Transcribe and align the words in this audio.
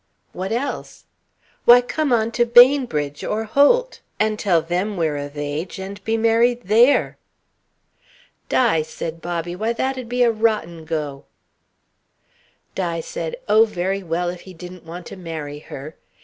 "What 0.33 0.51
else?" 0.51 1.05
"Why, 1.65 1.79
come 1.81 2.11
on 2.11 2.31
to 2.31 2.43
Bainbridge 2.43 3.23
or 3.23 3.43
Holt, 3.43 3.99
and 4.19 4.39
tell 4.39 4.59
them 4.63 4.97
we're 4.97 5.15
of 5.17 5.37
age, 5.37 5.77
and 5.77 6.03
be 6.03 6.17
married 6.17 6.63
there." 6.63 7.19
"Di," 8.49 8.81
said 8.81 9.21
Bobby, 9.21 9.55
"why, 9.55 9.73
that'd 9.73 10.09
be 10.09 10.23
a 10.23 10.31
rotten 10.31 10.85
go." 10.85 11.25
Di 12.73 12.99
said, 13.01 13.35
oh 13.47 13.65
very 13.65 14.01
well, 14.01 14.29
if 14.29 14.41
he 14.41 14.55
didn't 14.55 14.85
want 14.85 15.05
to 15.05 15.15
marry 15.15 15.59
her. 15.59 15.95